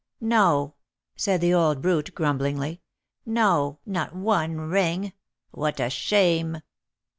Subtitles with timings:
[0.19, 0.73] No,"
[1.15, 2.81] said the old brute, grumblingly,
[3.23, 5.13] "no, not one ring.
[5.51, 6.61] What a shame!"